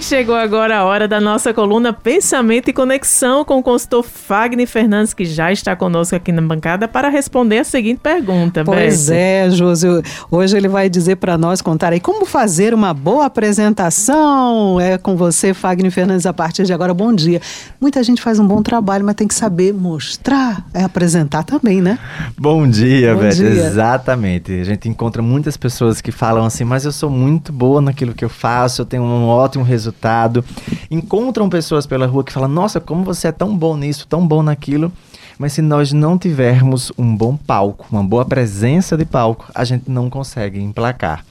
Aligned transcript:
Chegou 0.00 0.36
agora 0.36 0.78
a 0.78 0.84
hora 0.84 1.08
da 1.08 1.20
nossa 1.20 1.52
coluna 1.52 1.92
Pensamento 1.92 2.70
e 2.70 2.72
Conexão 2.72 3.44
com 3.44 3.58
o 3.58 3.62
consultor 3.62 4.04
Fagner 4.04 4.66
Fernandes, 4.66 5.12
que 5.12 5.24
já 5.24 5.50
está 5.50 5.74
conosco 5.74 6.14
aqui 6.14 6.30
na 6.30 6.40
bancada 6.40 6.86
para 6.86 7.08
responder 7.08 7.58
a 7.58 7.64
seguinte 7.64 7.98
pergunta. 8.00 8.64
Pois 8.64 9.10
é, 9.10 9.50
Josi. 9.50 9.86
Hoje 10.30 10.56
ele 10.56 10.68
vai 10.68 10.88
dizer 10.88 11.16
para 11.16 11.36
nós, 11.36 11.60
contar 11.60 11.92
aí 11.92 11.98
como 11.98 12.24
fazer 12.24 12.72
uma 12.72 12.94
boa 12.94 13.26
apresentação. 13.26 14.80
É 14.80 14.96
com 14.96 15.16
você, 15.16 15.52
Fagner 15.52 15.90
Fernandes, 15.90 16.26
a 16.26 16.32
partir 16.32 16.64
de 16.64 16.72
agora. 16.72 16.94
Bom 16.94 17.12
dia. 17.12 17.42
Muita 17.80 18.02
gente 18.04 18.22
faz 18.22 18.38
um 18.38 18.46
bom 18.46 18.62
trabalho, 18.62 19.04
mas 19.04 19.16
tem 19.16 19.26
que 19.26 19.34
saber 19.34 19.74
mostrar, 19.74 20.64
é 20.72 20.84
apresentar 20.84 21.42
também, 21.42 21.82
né? 21.82 21.98
Bom 22.38 22.68
dia, 22.68 23.14
Bom 23.14 23.22
Beth. 23.22 23.34
Dia. 23.34 23.48
Exatamente. 23.48 24.60
A 24.60 24.64
gente 24.64 24.88
encontra 24.88 25.20
muitas 25.20 25.56
pessoas 25.56 26.00
que 26.00 26.12
falam 26.12 26.44
assim, 26.44 26.62
mas 26.62 26.84
eu 26.84 26.92
sou 26.92 27.10
muito 27.10 27.52
boa 27.52 27.80
naquilo 27.80 28.14
que 28.14 28.24
eu 28.24 28.30
faço, 28.30 28.82
eu 28.82 28.86
tenho 28.86 29.02
um 29.02 29.26
ótimo 29.26 29.64
resultado 29.64 29.87
resultado. 29.88 30.44
Encontram 30.90 31.48
pessoas 31.48 31.86
pela 31.86 32.06
rua 32.06 32.24
que 32.24 32.32
falam: 32.32 32.48
Nossa, 32.48 32.80
como 32.80 33.04
você 33.04 33.28
é 33.28 33.32
tão 33.32 33.56
bom 33.56 33.76
nisso, 33.76 34.06
tão 34.06 34.26
bom 34.26 34.42
naquilo. 34.42 34.92
Mas 35.38 35.52
se 35.52 35.62
nós 35.62 35.92
não 35.92 36.18
tivermos 36.18 36.90
um 36.98 37.16
bom 37.16 37.36
palco, 37.36 37.86
uma 37.92 38.02
boa 38.02 38.24
presença 38.24 38.96
de 38.96 39.04
palco, 39.04 39.46
a 39.54 39.64
gente 39.64 39.88
não 39.88 40.10
consegue 40.10 40.58
emplacar. 40.60 41.24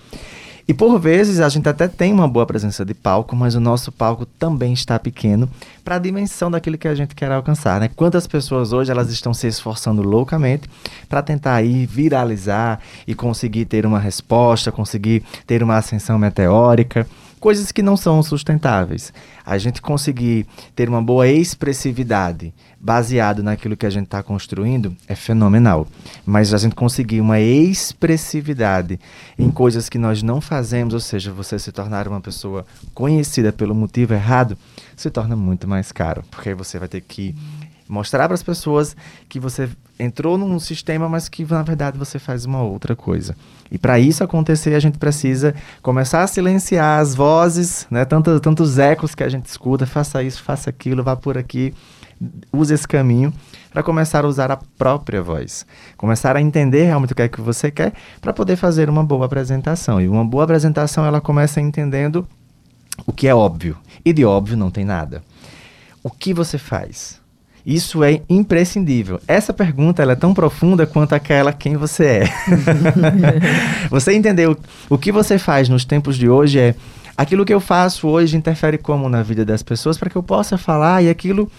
E 0.65 0.73
por 0.73 0.99
vezes 0.99 1.39
a 1.39 1.47
gente 1.47 1.67
até 1.67 1.87
tem 1.87 2.11
uma 2.13 2.27
boa 2.27 2.45
presença 2.45 2.85
de 2.85 2.93
palco, 2.93 3.35
mas 3.35 3.55
o 3.55 3.59
nosso 3.59 3.89
palco 3.89 4.25
também 4.25 4.73
está 4.73 4.99
pequeno 4.99 5.49
para 5.83 5.95
a 5.95 5.99
dimensão 5.99 6.51
daquilo 6.51 6.77
que 6.77 6.87
a 6.87 6.95
gente 6.95 7.15
quer 7.15 7.31
alcançar, 7.31 7.79
né? 7.79 7.89
Quantas 7.95 8.27
pessoas 8.27 8.73
hoje 8.73 8.91
elas 8.91 9.09
estão 9.09 9.33
se 9.33 9.47
esforçando 9.47 10.01
loucamente 10.01 10.69
para 11.07 11.21
tentar 11.21 11.55
aí 11.55 11.85
viralizar 11.85 12.79
e 13.05 13.15
conseguir 13.15 13.63
ter 13.63 13.85
uma 13.85 13.99
resposta, 13.99 14.69
conseguir 14.69 15.23
ter 15.45 15.63
uma 15.63 15.77
ascensão 15.77 16.19
meteórica 16.19 17.07
coisas 17.39 17.71
que 17.71 17.81
não 17.81 17.95
são 17.95 18.21
sustentáveis. 18.23 19.13
A 19.45 19.57
gente 19.57 19.81
conseguir 19.81 20.45
ter 20.75 20.89
uma 20.89 21.01
boa 21.01 21.27
expressividade 21.27 22.53
baseado 22.79 23.41
naquilo 23.41 23.77
que 23.77 23.85
a 23.85 23.89
gente 23.89 24.05
está 24.05 24.21
construindo 24.21 24.95
é 25.07 25.15
fenomenal. 25.15 25.87
Mas 26.25 26.53
a 26.53 26.57
gente 26.57 26.75
conseguir 26.75 27.21
uma 27.21 27.39
expressividade 27.39 28.99
em 29.37 29.49
coisas 29.49 29.89
que 29.89 29.97
nós 29.97 30.21
não 30.21 30.41
fazemos, 30.41 30.93
ou 30.93 30.99
seja, 30.99 31.31
você 31.31 31.57
se 31.57 31.71
tornar 31.71 32.07
uma 32.07 32.21
pessoa 32.21 32.65
conhecida 32.93 33.51
pelo 33.51 33.73
motivo 33.73 34.13
errado, 34.13 34.57
se 34.95 35.09
torna 35.09 35.35
muito 35.35 35.67
mais 35.67 35.91
caro, 35.91 36.23
porque 36.29 36.49
aí 36.49 36.55
você 36.55 36.79
vai 36.79 36.87
ter 36.87 37.01
que 37.01 37.35
mostrar 37.87 38.27
para 38.27 38.35
as 38.35 38.43
pessoas 38.43 38.95
que 39.29 39.39
você 39.39 39.69
entrou 39.99 40.37
num 40.37 40.59
sistema, 40.59 41.09
mas 41.09 41.27
que 41.27 41.45
na 41.45 41.63
verdade 41.63 41.97
você 41.97 42.19
faz 42.19 42.45
uma 42.45 42.61
outra 42.61 42.95
coisa. 42.95 43.35
E 43.71 43.77
para 43.77 43.99
isso 43.99 44.23
acontecer, 44.23 44.73
a 44.73 44.79
gente 44.79 44.97
precisa 44.97 45.55
começar 45.81 46.23
a 46.23 46.27
silenciar 46.27 46.99
as 46.99 47.15
vozes, 47.15 47.87
né, 47.89 48.05
tantos, 48.05 48.39
tantos 48.39 48.77
ecos 48.77 49.15
que 49.15 49.23
a 49.23 49.29
gente 49.29 49.45
escuta, 49.45 49.85
faça 49.85 50.23
isso, 50.23 50.43
faça 50.43 50.69
aquilo, 50.69 51.03
vá 51.03 51.15
por 51.15 51.37
aqui, 51.37 51.73
use 52.51 52.73
esse 52.73 52.87
caminho 52.87 53.33
para 53.71 53.83
começar 53.83 54.25
a 54.25 54.27
usar 54.27 54.51
a 54.51 54.57
própria 54.57 55.21
voz. 55.21 55.65
Começar 55.95 56.35
a 56.35 56.41
entender 56.41 56.85
realmente 56.85 57.13
o 57.13 57.15
que 57.15 57.21
é 57.21 57.27
que 57.27 57.41
você 57.41 57.69
quer 57.69 57.93
para 58.21 58.33
poder 58.33 58.55
fazer 58.55 58.89
uma 58.89 59.03
boa 59.03 59.25
apresentação. 59.25 60.01
E 60.01 60.07
uma 60.07 60.25
boa 60.25 60.43
apresentação 60.43 61.05
ela 61.05 61.21
começa 61.21 61.61
entendendo 61.61 62.27
o 63.05 63.13
que 63.13 63.27
é 63.27 63.35
óbvio. 63.35 63.77
E 64.03 64.13
de 64.13 64.25
óbvio 64.25 64.57
não 64.57 64.71
tem 64.71 64.85
nada. 64.85 65.21
O 66.01 66.09
que 66.09 66.33
você 66.33 66.57
faz? 66.57 67.19
Isso 67.67 68.01
é 68.01 68.21
imprescindível. 68.29 69.19
Essa 69.27 69.51
pergunta 69.51 70.01
é 70.01 70.15
tão 70.15 70.33
profunda 70.33 70.87
quanto 70.87 71.13
aquela 71.13 71.51
quem 71.51 71.75
você 71.75 72.05
é. 72.05 72.23
você 73.91 74.15
entendeu 74.15 74.57
o 74.89 74.97
que 74.97 75.11
você 75.11 75.37
faz 75.37 75.67
nos 75.67 75.83
tempos 75.83 76.15
de 76.15 76.29
hoje 76.29 76.59
é 76.59 76.75
aquilo 77.17 77.43
que 77.43 77.53
eu 77.53 77.59
faço 77.59 78.07
hoje 78.07 78.37
interfere 78.37 78.77
como 78.77 79.09
na 79.09 79.21
vida 79.21 79.43
das 79.43 79.61
pessoas 79.61 79.97
para 79.97 80.09
que 80.09 80.15
eu 80.15 80.23
possa 80.23 80.57
falar 80.57 81.03
e 81.03 81.09
aquilo 81.09 81.51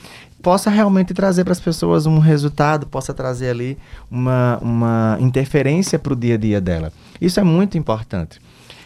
possa 0.43 0.71
realmente 0.71 1.13
trazer 1.13 1.45
para 1.45 1.53
as 1.53 1.61
pessoas 1.61 2.07
um 2.07 2.19
resultado, 2.19 2.87
possa 2.87 3.13
trazer 3.13 3.51
ali 3.51 3.77
uma, 4.11 4.59
uma 4.63 5.19
interferência 5.21 5.99
para 5.99 6.15
o 6.15 6.17
dia 6.17 6.37
a 6.37 6.39
dia 6.39 6.59
dela. 6.59 6.91
Isso 7.21 7.39
é 7.39 7.45
muito 7.45 7.77
importante. 7.77 8.41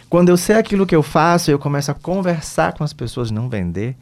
Quando 0.09 0.27
eu 0.27 0.35
sei 0.35 0.57
aquilo 0.57 0.85
que 0.85 0.95
eu 0.95 1.01
faço, 1.01 1.49
eu 1.49 1.57
começo 1.57 1.89
a 1.89 1.93
conversar 1.93 2.73
com 2.73 2.83
as 2.83 2.91
pessoas, 2.91 3.31
não 3.31 3.47
vender, 3.47 3.95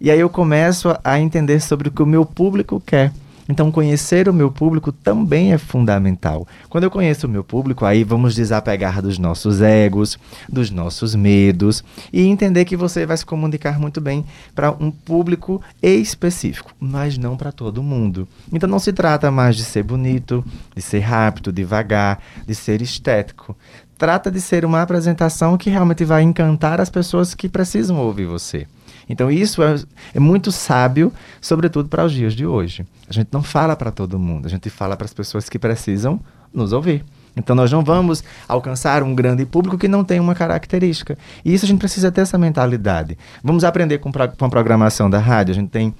e 0.00 0.10
aí 0.10 0.18
eu 0.18 0.30
começo 0.30 0.96
a 1.04 1.20
entender 1.20 1.60
sobre 1.60 1.88
o 1.88 1.92
que 1.92 2.02
o 2.02 2.06
meu 2.06 2.24
público 2.24 2.80
quer. 2.80 3.12
Então, 3.50 3.72
conhecer 3.72 4.28
o 4.28 4.32
meu 4.32 4.48
público 4.48 4.92
também 4.92 5.52
é 5.52 5.58
fundamental. 5.58 6.46
Quando 6.68 6.84
eu 6.84 6.90
conheço 6.90 7.26
o 7.26 7.30
meu 7.30 7.42
público, 7.42 7.84
aí 7.84 8.04
vamos 8.04 8.32
desapegar 8.32 9.02
dos 9.02 9.18
nossos 9.18 9.60
egos, 9.60 10.16
dos 10.48 10.70
nossos 10.70 11.16
medos 11.16 11.82
e 12.12 12.22
entender 12.22 12.64
que 12.64 12.76
você 12.76 13.04
vai 13.04 13.16
se 13.16 13.26
comunicar 13.26 13.76
muito 13.80 14.00
bem 14.00 14.24
para 14.54 14.70
um 14.70 14.88
público 14.92 15.60
específico, 15.82 16.70
mas 16.78 17.18
não 17.18 17.36
para 17.36 17.50
todo 17.50 17.82
mundo. 17.82 18.28
Então, 18.52 18.68
não 18.68 18.78
se 18.78 18.92
trata 18.92 19.32
mais 19.32 19.56
de 19.56 19.64
ser 19.64 19.82
bonito, 19.82 20.44
de 20.74 20.80
ser 20.80 21.00
rápido, 21.00 21.52
devagar, 21.52 22.22
de 22.46 22.54
ser 22.54 22.80
estético. 22.80 23.56
Trata 23.98 24.30
de 24.30 24.40
ser 24.40 24.64
uma 24.64 24.80
apresentação 24.80 25.58
que 25.58 25.68
realmente 25.68 26.04
vai 26.04 26.22
encantar 26.22 26.80
as 26.80 26.88
pessoas 26.88 27.34
que 27.34 27.48
precisam 27.48 27.98
ouvir 27.98 28.26
você. 28.26 28.66
Então 29.10 29.28
isso 29.28 29.60
é, 29.60 29.74
é 30.14 30.20
muito 30.20 30.52
sábio, 30.52 31.12
sobretudo 31.40 31.88
para 31.88 32.04
os 32.04 32.12
dias 32.12 32.32
de 32.32 32.46
hoje. 32.46 32.86
A 33.08 33.12
gente 33.12 33.28
não 33.32 33.42
fala 33.42 33.74
para 33.74 33.90
todo 33.90 34.18
mundo, 34.18 34.46
a 34.46 34.48
gente 34.48 34.70
fala 34.70 34.96
para 34.96 35.04
as 35.04 35.12
pessoas 35.12 35.48
que 35.48 35.58
precisam 35.58 36.20
nos 36.54 36.72
ouvir. 36.72 37.04
Então 37.36 37.56
nós 37.56 37.72
não 37.72 37.82
vamos 37.82 38.22
alcançar 38.46 39.02
um 39.02 39.14
grande 39.14 39.44
público 39.44 39.76
que 39.76 39.88
não 39.88 40.04
tem 40.04 40.20
uma 40.20 40.34
característica. 40.34 41.18
E 41.44 41.52
isso 41.52 41.64
a 41.64 41.68
gente 41.68 41.80
precisa 41.80 42.12
ter 42.12 42.20
essa 42.20 42.38
mentalidade. 42.38 43.18
Vamos 43.42 43.64
aprender 43.64 43.98
com, 43.98 44.12
com 44.12 44.44
a 44.44 44.48
programação 44.48 45.10
da 45.10 45.18
rádio. 45.18 45.52
A 45.52 45.54
gente 45.56 45.70
tem 45.70 45.92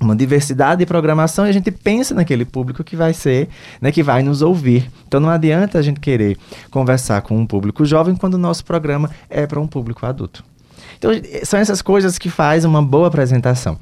uma 0.00 0.16
diversidade 0.16 0.78
de 0.78 0.86
programação 0.86 1.46
e 1.46 1.50
a 1.50 1.52
gente 1.52 1.70
pensa 1.70 2.14
naquele 2.14 2.44
público 2.46 2.82
que 2.82 2.96
vai 2.96 3.12
ser, 3.12 3.48
né, 3.80 3.92
que 3.92 4.02
vai 4.02 4.22
nos 4.22 4.40
ouvir. 4.40 4.90
Então 5.06 5.20
não 5.20 5.28
adianta 5.28 5.78
a 5.78 5.82
gente 5.82 6.00
querer 6.00 6.38
conversar 6.70 7.20
com 7.20 7.36
um 7.36 7.46
público 7.46 7.84
jovem 7.84 8.14
quando 8.14 8.34
o 8.34 8.38
nosso 8.38 8.64
programa 8.64 9.10
é 9.28 9.46
para 9.46 9.60
um 9.60 9.66
público 9.66 10.06
adulto. 10.06 10.44
Então, 10.98 11.10
são 11.44 11.58
essas 11.58 11.80
coisas 11.80 12.18
que 12.18 12.28
faz 12.28 12.64
uma 12.64 12.82
boa 12.82 13.08
apresentação. 13.08 13.78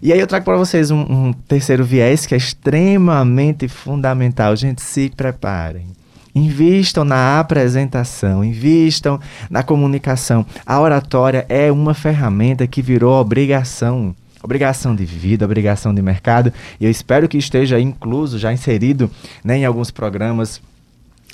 E 0.00 0.12
aí 0.12 0.18
eu 0.18 0.26
trago 0.26 0.44
para 0.44 0.56
vocês 0.56 0.90
um, 0.90 1.00
um, 1.00 1.32
terceiro 1.32 1.84
viés 1.84 2.26
que 2.26 2.34
é 2.34 2.36
extremamente 2.36 3.68
fundamental. 3.68 4.56
Gente, 4.56 4.82
se 4.82 5.10
preparem. 5.10 5.86
Invistam 6.34 7.04
na 7.04 7.38
apresentação, 7.38 8.42
invistam 8.42 9.20
na 9.50 9.62
comunicação. 9.62 10.46
A 10.64 10.80
oratória 10.80 11.46
é 11.48 11.70
uma 11.70 11.94
ferramenta 11.94 12.66
que 12.66 12.80
virou 12.80 13.20
obrigação. 13.20 14.14
Obrigação 14.42 14.96
de 14.96 15.04
vida, 15.04 15.44
obrigação 15.44 15.94
de 15.94 16.02
mercado. 16.02 16.52
E 16.80 16.84
eu 16.84 16.90
espero 16.90 17.28
que 17.28 17.38
esteja 17.38 17.78
incluso, 17.78 18.40
já 18.40 18.52
inserido 18.52 19.08
né, 19.44 19.58
em 19.58 19.64
alguns 19.64 19.92
programas 19.92 20.60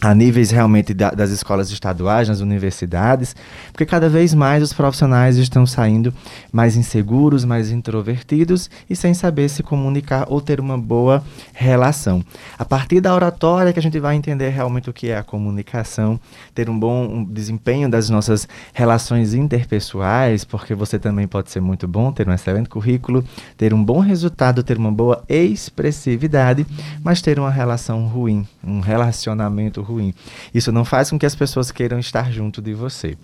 a 0.01 0.15
níveis 0.15 0.51
realmente 0.51 0.95
da, 0.95 1.11
das 1.11 1.31
escolas 1.31 1.71
estaduais, 1.71 2.29
nas 2.29 2.41
universidades, 2.41 3.35
porque 3.73 3.85
cada 3.85 4.09
vez 4.09 4.33
mais 4.33 4.63
os 4.63 4.73
profissionais 4.73 5.37
estão 5.37 5.67
saindo 5.67 6.15
mais 6.53 6.77
inseguros, 6.77 7.45
mais 7.45 7.71
introvertidos 7.71 8.71
e 8.89 8.95
sem 8.95 9.13
saber 9.13 9.49
se 9.49 9.63
comunicar 9.63 10.27
ou 10.29 10.41
ter 10.41 10.61
uma 10.61 10.79
boa 10.79 11.23
relação. 11.53 12.23
A 12.57 12.65
partir 12.65 13.01
da 13.01 13.15
oratória 13.15 13.73
que 13.73 13.79
a 13.79 13.83
gente 13.83 13.99
vai 13.99 14.15
entender 14.15 14.51
realmente 14.51 14.89
o 14.89 14.93
que 14.93 15.09
é 15.11 15.19
a 15.19 15.25
comunicação, 15.25 16.19
ter 16.55 16.71
um 16.71 16.79
bom 16.79 17.25
desempenho 17.25 17.91
das 17.91 18.09
nossas 18.09 18.47
relações 18.73 19.35
interpessoais, 19.35 20.45
porque 20.45 20.75
você 20.75 20.99
também 20.99 21.27
pode 21.27 21.51
ser 21.51 21.61
muito 21.61 21.89
bom, 21.89 22.13
ter 22.13 22.29
um 22.29 22.33
excelente 22.33 22.69
currículo, 22.69 23.25
ter 23.57 23.75
um 23.75 23.85
bom 23.85 23.99
resultado, 23.99 24.63
ter 24.63 24.77
uma 24.77 24.93
boa 24.93 25.25
expressividade, 25.29 26.65
mas 27.03 27.21
ter 27.21 27.39
uma 27.39 27.51
relação 27.51 28.07
ruim, 28.07 28.47
um 28.63 28.79
relacionamento 28.79 29.88
ruim. 29.89 30.15
Isso 30.53 30.71
não 30.71 30.85
faz 30.85 31.11
com 31.11 31.19
que 31.19 31.27
as 31.27 31.35
pessoas 31.35 31.71
queiram 31.71 31.99
estar 31.99 32.31
junto 32.31 32.61
de 32.61 32.75
você. 32.75 33.17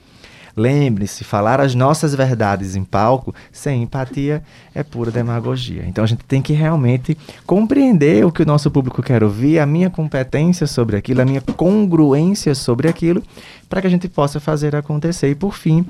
Lembre-se, 0.56 1.24
falar 1.24 1.60
as 1.60 1.74
nossas 1.74 2.14
verdades 2.14 2.76
em 2.76 2.84
palco 2.84 3.34
sem 3.50 3.82
empatia 3.82 4.40
é 4.72 4.84
pura 4.84 5.10
demagogia. 5.10 5.84
Então 5.84 6.04
a 6.04 6.06
gente 6.06 6.24
tem 6.24 6.40
que 6.40 6.52
realmente 6.52 7.18
compreender 7.44 8.24
o 8.24 8.30
que 8.30 8.42
o 8.42 8.46
nosso 8.46 8.70
público 8.70 9.02
quer 9.02 9.24
ouvir, 9.24 9.58
a 9.58 9.66
minha 9.66 9.90
competência 9.90 10.66
sobre 10.68 10.96
aquilo, 10.96 11.22
a 11.22 11.24
minha 11.24 11.40
congruência 11.40 12.54
sobre 12.54 12.88
aquilo, 12.88 13.20
para 13.68 13.80
que 13.80 13.88
a 13.88 13.90
gente 13.90 14.08
possa 14.08 14.38
fazer 14.38 14.76
acontecer. 14.76 15.28
E 15.28 15.34
por 15.34 15.54
fim, 15.56 15.84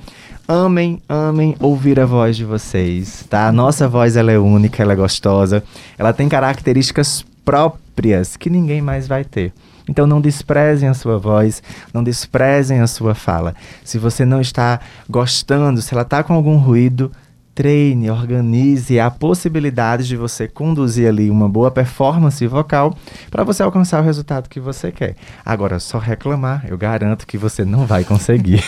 amem, 0.48 1.02
amem 1.06 1.54
ouvir 1.60 2.00
a 2.00 2.06
voz 2.06 2.34
de 2.34 2.44
vocês, 2.44 3.26
tá? 3.28 3.48
A 3.48 3.52
nossa 3.52 3.87
voz 3.87 4.16
ela 4.16 4.32
é 4.32 4.38
única, 4.38 4.82
ela 4.82 4.94
é 4.94 4.96
gostosa, 4.96 5.62
ela 5.98 6.14
tem 6.14 6.26
características 6.26 7.22
próprias 7.44 8.34
que 8.34 8.48
ninguém 8.48 8.81
mais 8.81 9.06
vai 9.06 9.25
ter. 9.25 9.52
Então 9.88 10.06
não 10.06 10.20
desprezem 10.20 10.88
a 10.88 10.94
sua 10.94 11.19
voz, 11.19 11.62
não 11.92 12.02
desprezem 12.02 12.81
a 12.81 12.86
sua 12.86 13.14
fala. 13.14 13.54
Se 13.84 13.98
você 13.98 14.25
não 14.25 14.40
está 14.40 14.81
gostando, 15.08 15.82
se 15.82 15.92
ela 15.92 16.02
está 16.02 16.22
com 16.22 16.32
algum 16.32 16.56
ruído, 16.56 17.12
treine, 17.54 18.10
organize 18.10 18.98
a 18.98 19.10
possibilidade 19.10 20.06
de 20.08 20.16
você 20.16 20.48
conduzir 20.48 21.08
ali 21.08 21.31
uma 21.31 21.48
boa 21.48 21.70
performance 21.70 22.44
vocal 22.46 22.96
para 23.31 23.44
você 23.44 23.62
alcançar 23.62 24.02
o 24.02 24.04
resultado 24.04 24.48
que 24.48 24.58
você 24.58 24.90
quer. 24.90 25.14
Agora, 25.44 25.78
só 25.78 25.98
reclamar, 25.98 26.64
eu 26.69 26.76
garanto 26.76 27.26
que 27.26 27.38
você 27.38 27.64
não 27.64 27.86
vai 27.86 28.04
conseguir. 28.04 28.62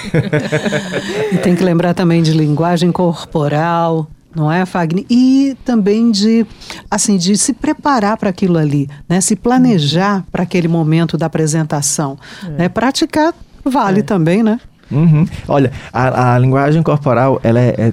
e 1.33 1.39
tem 1.39 1.57
que 1.57 1.65
lembrar 1.65 1.95
também 1.95 2.23
de 2.23 2.33
linguagem 2.33 2.93
corporal, 2.93 4.09
não 4.37 4.53
é, 4.53 4.67
Fagner? 4.67 5.05
E 5.09 5.57
também 5.65 6.11
de, 6.11 6.47
assim, 6.91 7.17
de 7.17 7.37
se 7.37 7.53
preparar 7.55 8.17
para 8.19 8.29
aquilo 8.29 8.59
ali, 8.59 8.89
né? 9.09 9.21
Se 9.21 9.35
planejar 9.35 10.25
para 10.31 10.43
aquele 10.43 10.69
momento 10.69 11.17
da 11.17 11.27
apresentação. 11.27 12.19
É. 12.45 12.49
Né? 12.51 12.69
Praticar 12.69 13.35
vale 13.65 14.01
é. 14.01 14.03
também, 14.03 14.43
né? 14.43 14.61
Uhum. 14.91 15.27
Olha, 15.49 15.73
a, 15.93 16.35
a, 16.35 16.39
linguagem 16.39 16.83
corporal, 16.83 17.41
ela 17.43 17.59
é, 17.59 17.75
é 17.77 17.93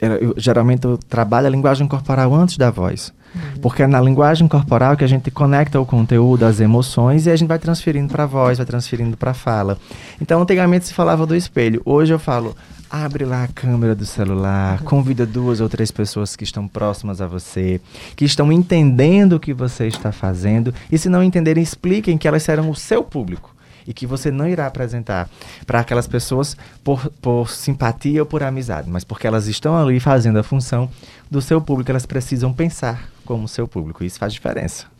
eu, 0.00 0.34
geralmente 0.36 0.84
eu 0.84 0.96
trabalho 0.96 1.46
a 1.46 1.50
linguagem 1.50 1.86
corporal 1.86 2.34
antes 2.34 2.56
da 2.56 2.70
voz. 2.70 3.12
Uhum. 3.34 3.60
Porque 3.60 3.82
é 3.82 3.86
na 3.86 4.00
linguagem 4.00 4.48
corporal 4.48 4.96
que 4.96 5.04
a 5.04 5.06
gente 5.06 5.30
conecta 5.30 5.80
o 5.80 5.86
conteúdo, 5.86 6.44
as 6.44 6.58
emoções, 6.60 7.26
e 7.26 7.30
a 7.30 7.36
gente 7.36 7.48
vai 7.48 7.58
transferindo 7.58 8.10
para 8.10 8.24
a 8.24 8.26
voz, 8.26 8.58
vai 8.58 8.66
transferindo 8.66 9.16
para 9.16 9.32
a 9.32 9.34
fala. 9.34 9.78
Então, 10.20 10.42
antigamente 10.42 10.86
se 10.86 10.94
falava 10.94 11.26
do 11.26 11.36
espelho. 11.36 11.80
Hoje 11.84 12.12
eu 12.12 12.18
falo, 12.18 12.56
abre 12.90 13.24
lá 13.24 13.44
a 13.44 13.48
câmera 13.48 13.94
do 13.94 14.04
celular, 14.04 14.82
convida 14.82 15.24
duas 15.24 15.60
ou 15.60 15.68
três 15.68 15.90
pessoas 15.90 16.34
que 16.34 16.44
estão 16.44 16.66
próximas 16.66 17.20
a 17.20 17.26
você, 17.26 17.80
que 18.16 18.24
estão 18.24 18.50
entendendo 18.50 19.34
o 19.34 19.40
que 19.40 19.52
você 19.52 19.86
está 19.86 20.10
fazendo, 20.10 20.74
e 20.90 20.98
se 20.98 21.08
não 21.08 21.22
entenderem, 21.22 21.62
expliquem 21.62 22.18
que 22.18 22.26
elas 22.26 22.42
serão 22.42 22.68
o 22.68 22.74
seu 22.74 23.04
público 23.04 23.54
e 23.86 23.94
que 23.94 24.06
você 24.06 24.30
não 24.30 24.48
irá 24.48 24.66
apresentar 24.66 25.28
para 25.66 25.80
aquelas 25.80 26.06
pessoas 26.06 26.56
por, 26.82 27.10
por 27.22 27.50
simpatia 27.50 28.22
ou 28.22 28.26
por 28.26 28.42
amizade, 28.42 28.90
mas 28.90 29.04
porque 29.04 29.26
elas 29.26 29.46
estão 29.46 29.76
ali 29.76 30.00
fazendo 30.00 30.38
a 30.38 30.42
função 30.42 30.90
do 31.30 31.40
seu 31.40 31.60
público, 31.60 31.90
elas 31.90 32.06
precisam 32.06 32.52
pensar 32.52 33.08
como 33.24 33.46
seu 33.46 33.68
público. 33.68 34.02
Isso 34.02 34.18
faz 34.18 34.32
diferença. 34.32 34.90